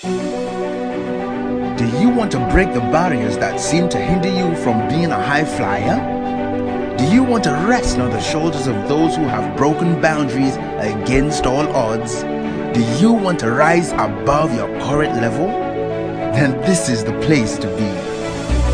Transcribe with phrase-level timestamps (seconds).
[0.00, 5.20] Do you want to break the barriers that seem to hinder you from being a
[5.20, 6.96] high flyer?
[6.96, 11.46] Do you want to rest on the shoulders of those who have broken boundaries against
[11.46, 12.22] all odds?
[12.22, 15.48] Do you want to rise above your current level?
[15.48, 17.90] Then this is the place to be.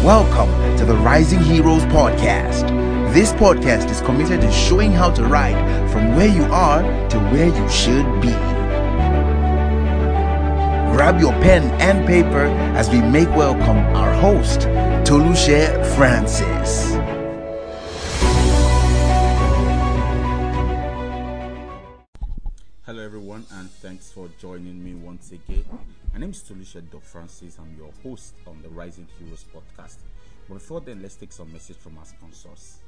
[0.05, 2.69] Welcome to the Rising Heroes Podcast.
[3.15, 7.49] This podcast is committed to showing how to ride from where you are to where
[7.49, 8.54] you should be.
[10.95, 12.47] Grab your pen and paper
[12.79, 14.61] as we make welcome our host,
[15.05, 16.93] Toluse Francis.
[22.87, 25.65] Hello, everyone, and thanks for joining me once again.
[26.13, 27.59] My name is Toluse Dove Francis.
[27.59, 29.97] I'm your host on the Rising Heroes podcast.
[30.47, 32.79] But before then, let's take some message from our sponsors.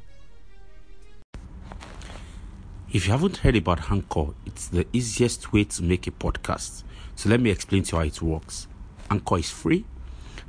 [2.92, 6.84] If you haven't heard about Anchor, it's the easiest way to make a podcast.
[7.16, 8.68] So let me explain to you how it works.
[9.10, 9.86] Anchor is free.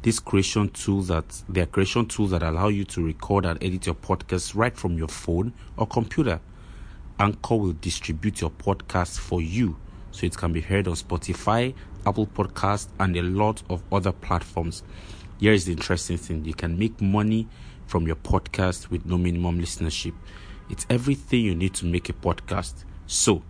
[0.01, 3.85] This creation tool that they are creation tools that allow you to record and edit
[3.85, 6.41] your podcast right from your phone or computer.
[7.19, 9.77] Anchor will distribute your podcast for you
[10.11, 11.73] so it can be heard on Spotify,
[12.05, 14.83] Apple Podcast, and a lot of other platforms.
[15.39, 17.47] Here is the interesting thing you can make money
[17.85, 20.13] from your podcast with no minimum listenership.
[20.69, 22.83] It's everything you need to make a podcast.
[23.05, 23.41] So,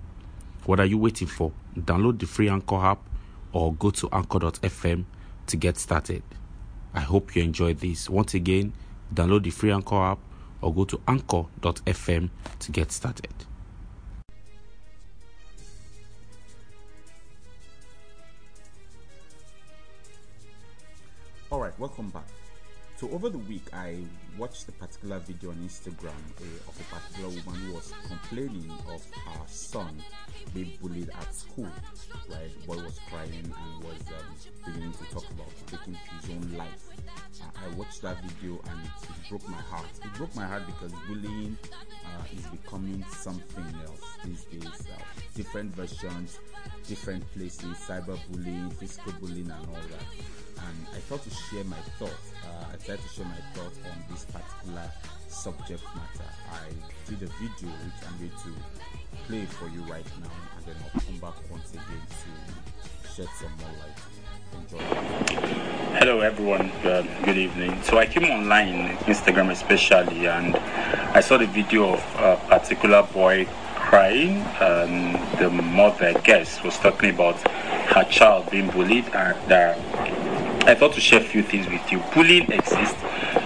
[0.65, 1.51] what are you waiting for?
[1.75, 2.99] Download the free Anchor app
[3.53, 5.05] or go to anchor.fm
[5.47, 6.23] to get started.
[6.93, 8.09] I hope you enjoy this.
[8.09, 8.73] Once again,
[9.13, 10.19] download the free Anchor app
[10.61, 13.33] or go to anchor.fm to get started.
[21.49, 22.25] All right, welcome back.
[22.97, 23.99] So over the week, I
[24.39, 29.05] watched a particular video on Instagram uh, of a particular woman who was complaining of
[29.13, 30.01] her son
[30.51, 31.69] being bullied at school.
[32.27, 36.57] Right, the boy was crying and was um, beginning to talk about taking his own
[36.57, 36.87] life.
[37.39, 39.85] Uh, I watched that video and it, it, broke my heart.
[40.03, 41.55] It broke my heart because bullying
[42.03, 44.87] uh, is becoming something else these days.
[44.91, 45.03] Uh,
[45.35, 46.39] different versions,
[46.87, 50.05] different places, cyberbullying, physical bullying, and all that
[50.67, 52.31] and I thought to share my thoughts.
[52.43, 54.89] Uh, tried to share my thoughts on this particular
[55.27, 56.29] subject matter.
[56.53, 56.69] I
[57.09, 61.01] did a video which I'm going to play for you right now, and then I'll
[61.01, 63.99] come back once again to shed some more light.
[64.55, 64.77] Enjoy.
[65.99, 66.71] Hello, everyone.
[66.85, 67.77] Uh, good evening.
[67.83, 73.49] So I came online, Instagram especially, and I saw the video of a particular boy
[73.75, 74.37] crying.
[74.61, 79.75] And the mother, I guess, was talking about her child being bullied and uh,
[80.67, 82.03] I thought to share a few things with you.
[82.13, 82.99] Bullying exists.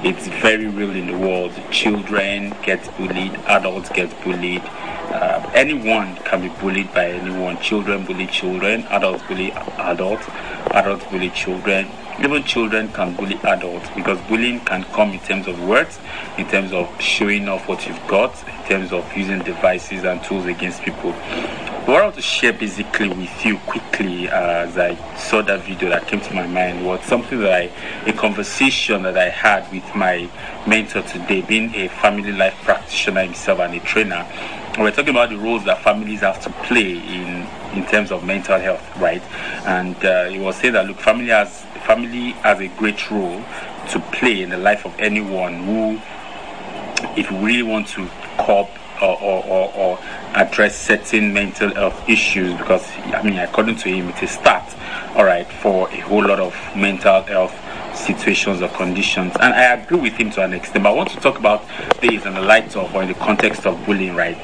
[0.03, 1.53] It's very real in the world.
[1.69, 4.63] Children get bullied, adults get bullied.
[4.63, 7.59] Uh, anyone can be bullied by anyone.
[7.59, 10.25] Children bully children, adults bully adults,
[10.71, 11.87] adults bully children.
[12.23, 15.99] Even children can bully adults because bullying can come in terms of words,
[16.39, 20.47] in terms of showing off what you've got, in terms of using devices and tools
[20.47, 21.13] against people.
[21.85, 25.89] What I want to share basically with you quickly uh, as I saw that video
[25.89, 29.83] that came to my mind was something that I, a conversation that I had with
[29.95, 30.29] my
[30.67, 34.27] mentor today, being a family life practitioner himself and a trainer.
[34.77, 38.59] We're talking about the roles that families have to play in in terms of mental
[38.59, 39.23] health, right?
[39.65, 43.43] And uh, he was saying that look, family has family has a great role
[43.89, 45.99] to play in the life of anyone who,
[47.19, 48.69] if you really want to cope
[49.01, 49.99] or, or, or,
[50.33, 54.63] address certain mental health issues because I mean according to him it is start
[55.15, 57.53] all right for a whole lot of mental health
[57.95, 59.33] situations or conditions.
[59.41, 61.65] And I agree with him to an extent but I want to talk about
[61.99, 64.37] this in the light of or in the context of bullying right?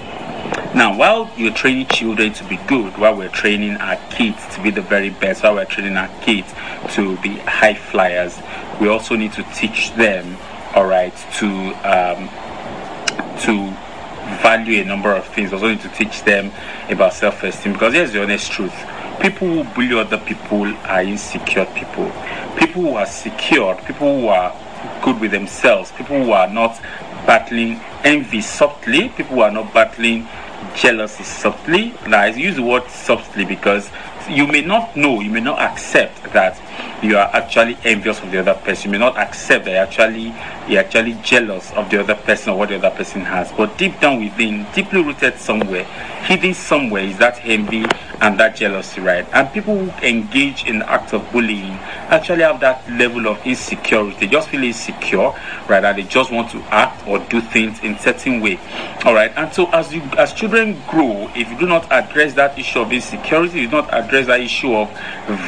[0.75, 4.72] Now while you're training children to be good while we're training our kids to be
[4.72, 6.53] the very best while we're training our kids
[6.96, 8.38] to be high flyers
[8.81, 10.38] we also need to teach them
[10.75, 11.47] all right to
[11.84, 12.29] um,
[13.40, 13.73] to
[14.41, 15.51] value a number of things.
[15.51, 16.51] I Also need to teach them
[16.89, 18.75] about self-esteem because here's the honest truth.
[19.21, 22.11] People who bully other people are insecure people.
[22.57, 24.55] People who are secure, people who are
[25.02, 26.79] good with themselves, people who are not
[27.25, 30.28] battling envy softly, people who are not battling
[30.75, 31.93] jealousy softly.
[32.07, 33.90] Now I use the word softly because
[34.29, 36.59] you may not know, you may not accept that
[37.02, 38.85] you are actually envious of the other person.
[38.85, 40.34] You may not accept that you're actually
[40.68, 43.52] you're actually jealous of the other person or what the other person has.
[43.52, 45.85] But deep down within, deeply rooted somewhere,
[46.26, 47.85] hidden somewhere is that envy
[48.20, 49.26] and that jealousy, right?
[49.34, 51.78] And people who engage in the act of bullying
[52.09, 54.18] actually have that level of insecurity.
[54.20, 55.32] They just feel insecure,
[55.70, 55.84] right?
[55.84, 58.59] And they just want to act or do things in certain way.
[59.06, 59.32] All right.
[59.38, 62.91] And so as you as children grow, if you do not address that issue of
[62.91, 64.90] insecurity, you do not address that issue of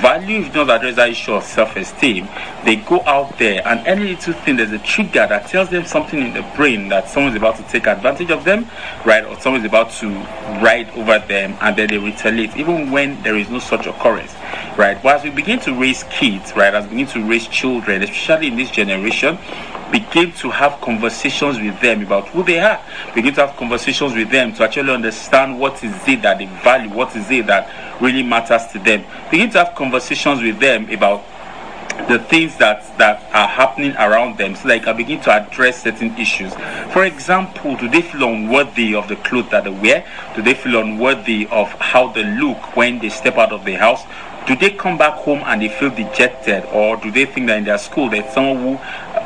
[0.01, 2.27] value, if you don't address that issue self-esteem,
[2.65, 6.19] they go out there and any little thing, there's a trigger that tells them something
[6.19, 8.67] in the brain that someone's about to take advantage of them,
[9.05, 9.25] right?
[9.25, 10.09] Or someone's about to
[10.61, 14.33] ride over them and then they retaliate, even when there is no such occurrence,
[14.77, 15.01] right?
[15.01, 18.47] But as we begin to raise kids, right, as we begin to raise children, especially
[18.47, 19.37] in this generation,
[19.91, 22.81] begin to have conversations with them about who they are.
[23.15, 26.89] Begin to have conversations with them to actually understand what is it that they value,
[26.89, 29.03] what is it that really matters to them.
[29.31, 31.23] Begin to have conversations with them about
[32.07, 34.55] the things that that are happening around them.
[34.55, 36.53] So they can begin to address certain issues.
[36.93, 40.05] For example do they feel unworthy of the clothes that they wear?
[40.35, 44.03] Do they feel unworthy of how they look when they step out of the house?
[44.47, 46.65] Do they come back home and they feel dejected?
[46.71, 48.73] Or do they think that in their school there's someone who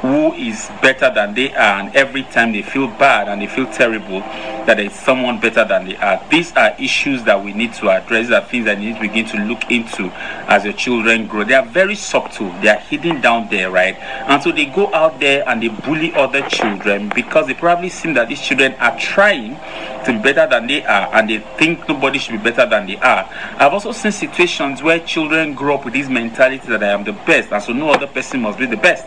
[0.04, 3.66] who is better than they are and every time they feel bad and they feel
[3.72, 4.20] terrible
[4.66, 6.22] that there's someone better than they are.
[6.30, 9.02] These are issues that we need to address these are things that you need to
[9.02, 10.12] begin to look into
[10.50, 11.46] as your children grow.
[11.46, 12.52] They are very subtle.
[12.62, 13.96] They are hidden down there right?
[13.96, 18.14] And so they go out there and they bully other children because they probably seem
[18.16, 19.56] that these children are trying
[20.04, 22.98] to be better than they are and they think nobody should be better than they
[22.98, 23.30] are.
[23.58, 27.14] I've also seen situations where children grow up with this mentality that I am the
[27.14, 29.06] best, and so no other person must be the best.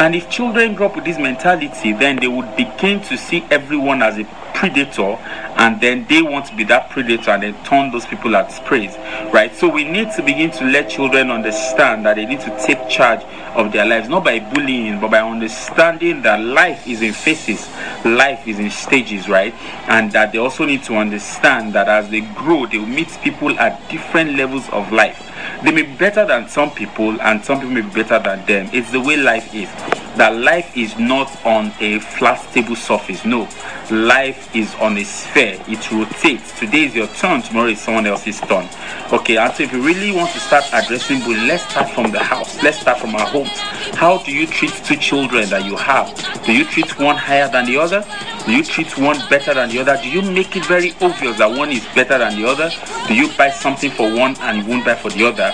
[0.00, 4.00] And if children grow up with this mentality, then they would begin to see everyone
[4.00, 4.24] as a
[4.58, 5.16] predator
[5.56, 8.96] and then they want to be that predator and then turn those people as praise
[9.32, 9.54] right?
[9.54, 13.22] So we need to begin to let children understand that they need to take charge
[13.54, 17.68] of their lives not by bullying but by understanding that life is in phases
[18.04, 19.54] life is in stages right?
[19.88, 23.56] And that they also need to understand that as they grow they will meet people
[23.60, 25.27] at different levels of life
[25.62, 28.70] they may be better than some people and some people may be better than them.
[28.72, 29.68] It's the way life is.
[30.16, 33.24] That life is not on a flat stable surface.
[33.24, 33.48] No.
[33.90, 35.62] Life is on a sphere.
[35.68, 36.58] It rotates.
[36.58, 37.42] Today is your turn.
[37.42, 38.68] Tomorrow is someone else's turn.
[39.12, 42.18] Okay and so if you really want to start addressing bullying let's start from the
[42.18, 42.62] house.
[42.62, 43.60] Let's start from our homes
[43.94, 46.14] how do you treat two children that you have?
[46.44, 48.04] Do you treat one higher than the other?
[48.46, 49.98] Do you treat one better than the other?
[50.02, 52.70] Do you make it very obvious that one is better than the other?
[53.06, 55.52] Do you buy something for one and you won't buy for the other?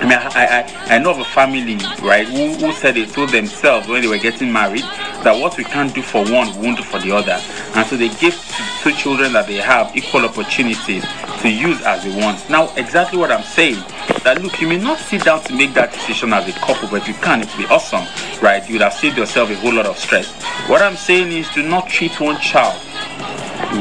[0.00, 3.30] I mean, I, I, I know of a family, right, who, who said they told
[3.30, 4.84] themselves when they were getting married
[5.24, 7.38] that what we can't do for one, won't do for the other.
[7.74, 8.34] And so they give
[8.82, 11.04] two children that they have equal opportunities
[11.42, 12.48] to use as they want.
[12.48, 13.82] Now, exactly what I'm saying,
[14.24, 17.02] that look, you may not sit down to make that decision as a couple, but
[17.02, 18.04] if you can, it would be awesome,
[18.42, 18.66] right?
[18.68, 20.30] You would have saved yourself a whole lot of stress.
[20.68, 22.80] What I'm saying is do not treat one child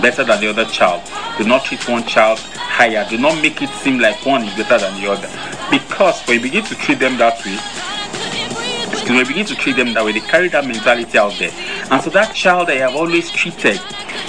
[0.01, 1.01] better than the other child.
[1.37, 3.05] Do not treat one child higher.
[3.09, 5.29] Do not make it seem like one is better than the other.
[5.69, 7.57] Because when you begin to treat them that way,
[9.09, 11.51] when you begin to treat them that way, they carry that mentality out there.
[11.91, 13.79] And so that child that you have always treated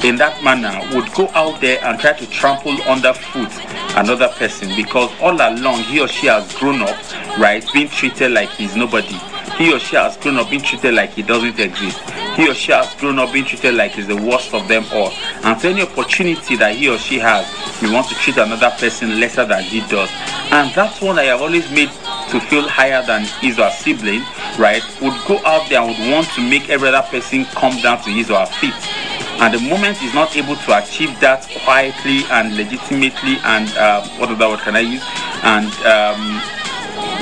[0.02, 3.50] in that manner would go out there and try to trample underfoot
[3.96, 6.96] another person because all along he or she has grown up,
[7.38, 9.18] right, being treated like he's nobody.
[9.56, 12.00] He or she has grown up being treated like he doesn't exist
[12.40, 15.10] he or she has grown up being treated like he's the worst of them all.
[15.44, 17.44] And so any opportunity that he or she has,
[17.80, 20.10] he wants to treat another person lesser than he does.
[20.50, 21.90] And that's one I have always made
[22.30, 24.22] to feel higher than his or her sibling,
[24.58, 24.82] right?
[25.02, 28.10] Would go out there and would want to make every other person come down to
[28.10, 28.74] his or her feet.
[29.40, 34.28] And the moment he's not able to achieve that quietly and legitimately, and uh, what
[34.28, 35.02] other word can I use?
[35.42, 36.42] And um,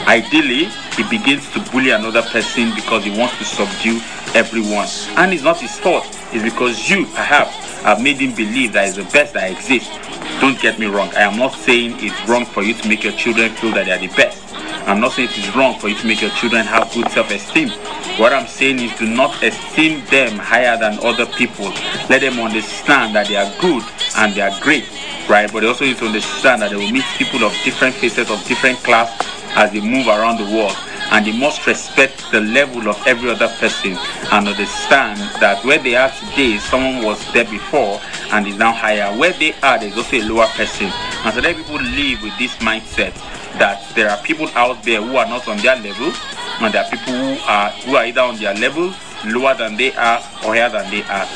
[0.08, 4.00] ideally, he begins to bully another person because he wants to subdue
[4.34, 4.88] everyone.
[5.16, 8.96] And it's not his fault, it's because you, perhaps, have made him believe that he's
[8.96, 9.96] the best that exists.
[10.40, 13.12] Don't get me wrong, I am not saying it's wrong for you to make your
[13.12, 14.47] children feel that they are the best.
[14.88, 17.30] I'm not saying it is wrong for you to make your children have good self
[17.30, 17.68] esteem.
[18.16, 21.68] What I'm saying is do not esteem them higher than other people.
[22.08, 23.84] Let them understand that they are good
[24.16, 24.88] and they are great,
[25.28, 25.52] right?
[25.52, 28.42] But they also need to understand that they will meet people of different faces, of
[28.48, 29.12] different class
[29.60, 30.74] as they move around the world
[31.12, 33.92] and they must respect the level of every other person
[34.32, 38.00] and understand that where they are today, someone was there before
[38.32, 39.14] and is now higher.
[39.16, 40.88] Where they are, there's also a lower person.
[41.24, 43.12] And so let people live with this mindset
[43.58, 46.12] that there are people out there who are not on their level,
[46.60, 48.92] and there are people who are who are either on their level,
[49.26, 51.28] lower than they are, or higher than they are.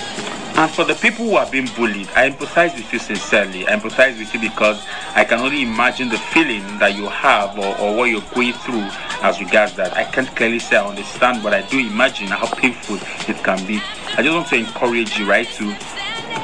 [0.54, 3.66] And for the people who are being bullied, I empathize with you sincerely.
[3.66, 7.76] I empathize with you because I can only imagine the feeling that you have or,
[7.78, 8.86] or what you're going through
[9.22, 9.96] as regards that.
[9.96, 12.96] I can't clearly say I understand, but I do imagine how painful
[13.28, 13.80] it can be.
[14.18, 15.74] I just want to encourage you, right, to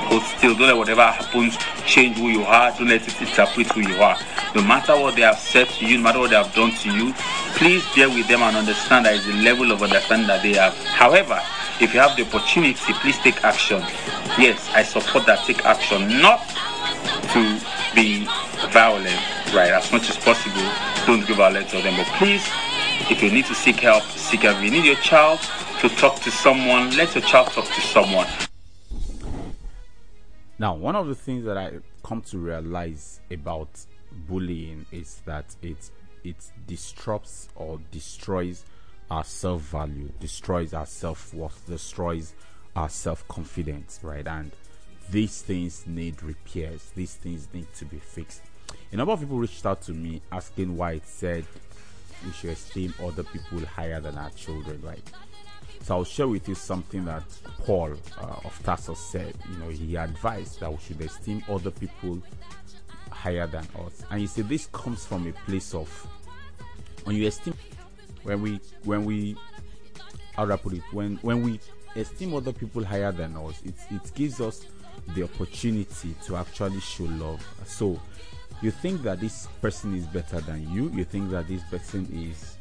[0.08, 0.54] hold still.
[0.54, 2.72] Don't let whatever happens change who you are.
[2.72, 4.18] Don't let it interpret who you are.
[4.54, 6.90] No matter what they have said to you, no matter what they have done to
[6.90, 7.12] you,
[7.54, 10.74] please bear with them and understand that is the level of understanding that they have.
[10.86, 11.38] However,
[11.80, 13.80] if you have the opportunity, please take action.
[14.38, 15.44] Yes, I support that.
[15.46, 16.40] Take action, not
[17.32, 17.60] to
[17.94, 18.24] be
[18.72, 19.20] violent,
[19.54, 19.70] right?
[19.70, 20.66] As much as possible,
[21.06, 21.94] don't give violence to them.
[21.96, 22.44] But please,
[23.10, 24.58] if you need to seek help, seek help.
[24.58, 25.40] If you need your child
[25.80, 28.26] to talk to someone, let your child talk to someone.
[30.58, 33.68] Now, one of the things that I come to realize about
[34.28, 35.90] bullying is that it
[36.24, 38.64] it disrupts or destroys
[39.10, 42.34] our self value, destroys our self worth, destroys
[42.74, 44.26] our self confidence, right?
[44.26, 44.50] And
[45.10, 48.42] these things need repairs, these things need to be fixed.
[48.92, 51.44] A number of people reached out to me asking why it said
[52.24, 55.08] we should esteem other people higher than our children, right?
[55.82, 57.24] So I'll share with you something that
[57.60, 59.34] Paul uh, of Tarsus said.
[59.50, 62.20] You know, he advised that we should esteem other people
[63.10, 64.04] higher than us.
[64.10, 65.88] And you see, this comes from a place of
[67.04, 67.54] when you esteem,
[68.22, 69.36] when we, when we,
[70.36, 70.82] how do I put it?
[70.92, 71.58] When when we
[71.96, 74.66] esteem other people higher than us, it it gives us
[75.14, 77.44] the opportunity to actually show love.
[77.66, 78.00] So
[78.60, 82.56] you think that this person is better than you, you think that this person is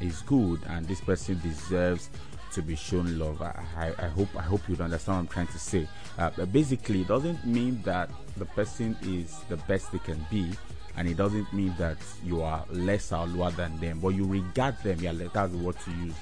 [0.00, 2.10] is good and this person deserves
[2.52, 3.40] to be shown love.
[3.42, 5.88] I, I, I hope I hope you understand what I'm trying to say.
[6.18, 10.50] Uh, basically, it doesn't mean that the person is the best they can be,
[10.96, 13.98] and it doesn't mean that you are less or lower than them.
[14.00, 15.00] But you regard them.
[15.00, 16.14] Yeah, that's word to use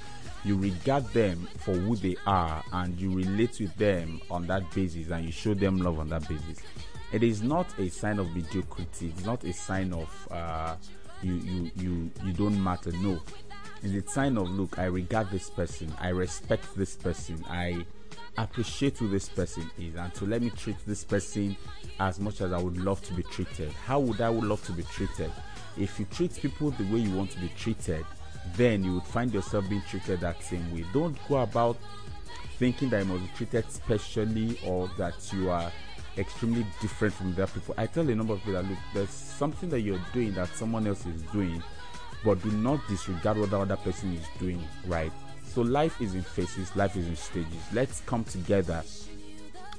[0.44, 5.10] you regard them for who they are and you relate with them on that basis
[5.10, 6.58] and you show them love on that basis
[7.12, 10.74] it is not a sign of mediocrity it's not a sign of uh,
[11.22, 13.20] you you you you don't matter no
[13.82, 15.92] it's a sign of look i regard this person.
[16.00, 17.42] I respect this person.
[17.48, 17.84] I
[18.38, 19.94] appreciate who this person is.
[19.96, 21.56] And to let me treat this person
[21.98, 23.72] as much as i would love to be treated.
[23.72, 25.30] How would i would love to be treated?
[25.78, 28.04] If you treat people the way you want to be treated
[28.56, 30.84] then you would find yourself being treated that same way.
[30.92, 31.76] Don't go about
[32.58, 35.70] thinking that you must be treated specially or that you are
[36.18, 37.74] extremely different from other people.
[37.78, 40.86] I tell a number of people that look, there's something that you're doing that someone
[40.86, 41.62] else is doing,
[42.24, 45.12] but do not disregard what the other person is doing, right?
[45.44, 47.62] So life is in phases, life is in stages.
[47.72, 48.82] Let's come together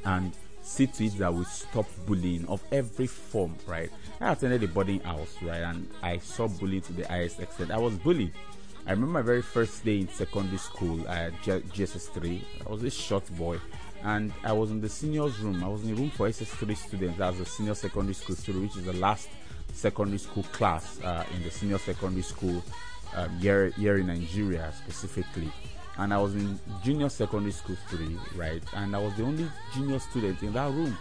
[0.05, 3.89] and see to it that we stop bullying of every form, right?
[4.19, 7.71] I attended a boarding house, right, and I saw bullying to the highest extent.
[7.71, 8.33] I was bullied.
[8.85, 12.41] I remember my very first day in secondary school at GSS3.
[12.65, 13.59] I was a short boy,
[14.03, 15.63] and I was in the seniors room.
[15.63, 17.17] I was in the room for SS3 students.
[17.19, 19.29] That was a senior secondary school student, which is the last
[19.73, 22.63] secondary school class uh, in the senior secondary school
[23.15, 25.51] um, year, year in Nigeria specifically.
[25.97, 28.63] And I was in junior secondary school three, right?
[28.75, 30.97] And I was the only junior student in that room.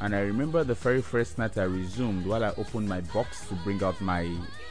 [0.00, 3.54] And I remember the very first night I resumed while I opened my box to
[3.56, 4.30] bring out my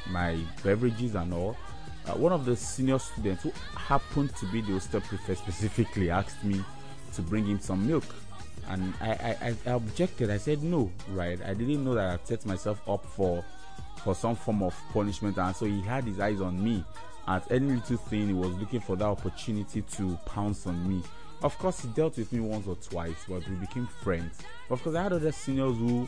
[0.09, 1.57] my beverages and all
[2.07, 6.41] uh, one of the senior students who happened to be the hostel prefect specifically asked
[6.43, 6.63] me
[7.13, 8.05] to bring him some milk
[8.69, 10.29] and I, I, I objected.
[10.29, 11.39] I said no right?
[11.43, 13.43] I didn't know that i set myself up for
[14.03, 15.37] for some form of punishment.
[15.37, 16.83] And so he had his eyes on me.
[17.27, 21.03] At any little thing he was looking for that opportunity to pounce on me.
[21.43, 24.39] Of course he dealt with me once or twice but we became friends.
[24.69, 26.07] Of course i had other seniors who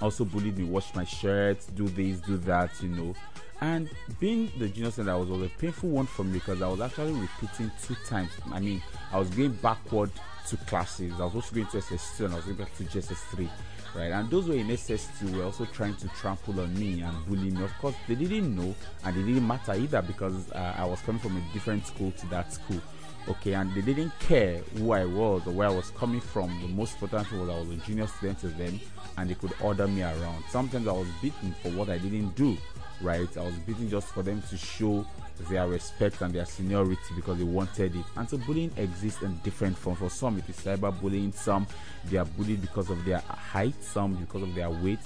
[0.00, 3.14] also bullied me wash my shirt do this do that you know
[3.60, 3.90] and
[4.20, 7.12] being the junior center was, was a painful one for me because I was actually
[7.12, 8.30] repeating two times.
[8.52, 8.80] I mean,
[9.12, 10.12] I was going backward
[10.48, 11.12] to classes.
[11.18, 13.48] I was also going to SS2 and I was going back to JSS3,
[13.96, 14.12] right?
[14.12, 17.64] And those were in SS2 were also trying to trample on me and bully me.
[17.64, 18.74] Of course, they didn't know
[19.04, 22.26] and it didn't matter either because uh, I was coming from a different school to
[22.28, 22.80] that school.
[23.28, 26.48] Okay, and they didn't care who I was or where I was coming from.
[26.62, 28.80] The most important thing was I was a junior student to them
[29.18, 30.44] and they could order me around.
[30.48, 32.56] Sometimes I was beaten for what I didn't do
[33.00, 33.36] right?
[33.36, 35.06] I was beaten just for them to show
[35.50, 38.04] their respect and their seniority because they wanted it.
[38.16, 39.98] And so bullying exists in different forms.
[39.98, 41.34] For some, it is cyberbullying.
[41.34, 41.66] Some
[42.06, 43.74] they are bullied because of their height.
[43.82, 45.00] Some because of their weight.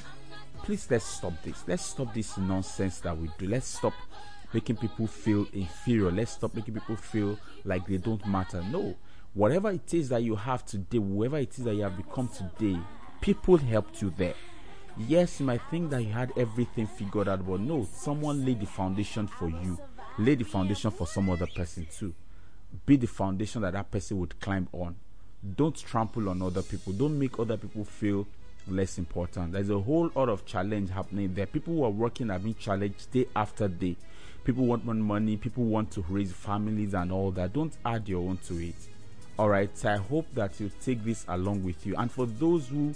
[0.62, 1.64] Please let's stop this.
[1.66, 3.48] Let's stop this nonsense that we do.
[3.48, 3.94] Let's stop
[4.54, 6.10] making people feel inferior.
[6.10, 8.62] Let's stop making people feel like they don't matter.
[8.70, 8.96] No.
[9.34, 12.78] Whatever it is that you have today, whoever it is that you have become today,
[13.20, 14.34] people helped you there.
[14.98, 18.66] Yes, you might think that you had everything figured out, but no, someone laid the
[18.66, 19.78] foundation for you.
[20.18, 22.14] Lay the foundation for some other person too.
[22.84, 24.96] Be the foundation that that person would climb on.
[25.56, 26.92] Don't trample on other people.
[26.92, 28.26] Don't make other people feel
[28.68, 29.52] less important.
[29.52, 31.46] There's a whole lot of challenge happening there.
[31.46, 33.96] People who are working are being challenged day after day.
[34.44, 35.36] People want more money.
[35.36, 37.52] People want to raise families and all that.
[37.52, 38.74] Don't add your own to it.
[39.38, 39.70] All right.
[39.76, 41.94] So I hope that you take this along with you.
[41.96, 42.94] And for those who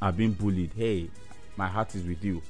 [0.00, 1.10] are being bullied, hey,
[1.56, 2.42] my heart is with you.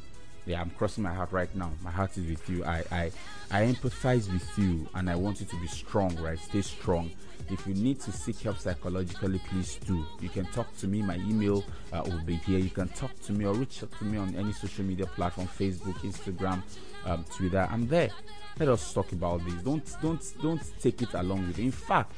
[0.46, 1.70] Yeah, I'm crossing my heart right now.
[1.82, 2.64] My heart is with you.
[2.64, 3.12] I, I,
[3.50, 6.38] I empathize with you, and I want you to be strong, right?
[6.38, 7.10] Stay strong.
[7.50, 10.04] If you need to seek help psychologically, please do.
[10.20, 11.02] You can talk to me.
[11.02, 12.58] My email uh, will be here.
[12.58, 15.48] You can talk to me or reach out to me on any social media platform:
[15.48, 16.62] Facebook, Instagram,
[17.04, 17.68] um, Twitter.
[17.70, 18.10] I'm there.
[18.58, 19.54] Let us talk about this.
[19.54, 21.58] Don't, don't, don't take it along with.
[21.58, 21.64] It.
[21.64, 22.12] In fact,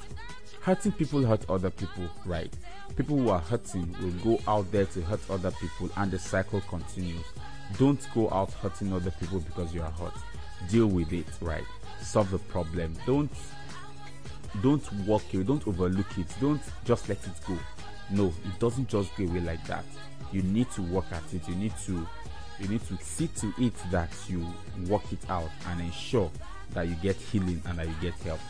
[0.61, 2.53] hurting people hurt other people, right?
[2.97, 6.61] People who are hurting will go out there to hurt other people, and the cycle
[6.63, 7.25] continues.
[7.79, 10.15] Don't go out hurting other people because you are hurt.
[10.69, 11.65] Deal with it, right?
[12.01, 12.95] Solve the problem.
[13.07, 13.31] Don't
[14.63, 15.45] don't walk away.
[15.45, 16.27] Don't overlook it.
[16.41, 17.57] Don't just let it go.
[18.11, 19.85] No, it doesn't just go away like that.
[20.33, 21.49] You need to work at it.
[21.49, 22.07] You need to
[22.61, 24.47] you need to see to it that you
[24.89, 26.31] work it out and ensure
[26.75, 28.41] that you get healing and that you get help.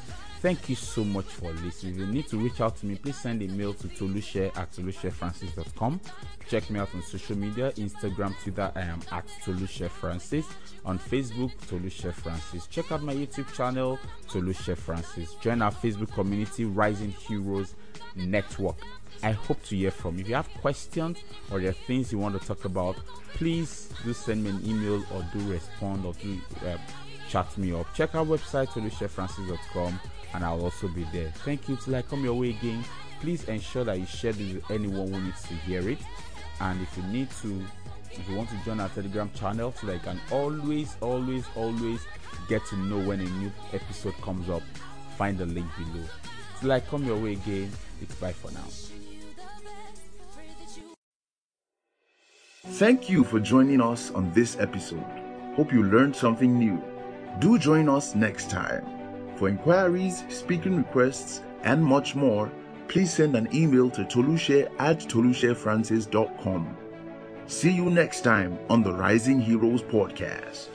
[0.42, 1.94] Thank you so much for listening.
[1.94, 4.72] If you need to reach out to me, please send a mail to toluse at
[4.72, 6.00] tolusefrancis.com.
[6.48, 10.44] Check me out on social media Instagram, Twitter, I am at tolusefrancis.
[10.84, 12.66] On Facebook, Toluse Francis.
[12.66, 15.34] Check out my YouTube channel, Toluse Francis.
[15.34, 17.76] Join our Facebook community, Rising Heroes
[18.16, 18.78] Network.
[19.22, 20.22] I hope to hear from you.
[20.22, 21.18] If you have questions
[21.52, 22.96] or there are things you want to talk about,
[23.34, 26.76] please do send me an email or do respond or do uh,
[27.32, 27.86] chat me up.
[27.94, 29.98] Check our website, tolusefrancis.com
[30.34, 31.30] and I'll also be there.
[31.44, 32.84] Thank you till I come your way again.
[33.20, 35.98] Please ensure that you share this with anyone who needs to hear it.
[36.60, 37.64] And if you need to,
[38.10, 42.00] if you want to join our Telegram channel so that you can always, always, always
[42.48, 44.62] get to know when a new episode comes up,
[45.16, 46.04] find the link below.
[46.60, 47.70] Till I come your way again,
[48.02, 48.66] it's bye for now.
[52.64, 55.04] Thank you for joining us on this episode.
[55.56, 56.91] Hope you learned something new.
[57.38, 58.84] Do join us next time.
[59.36, 62.50] For inquiries, speaking requests, and much more,
[62.88, 66.76] please send an email to toluse at tolusefrancis.com.
[67.46, 70.68] See you next time on the Rising Heroes podcast.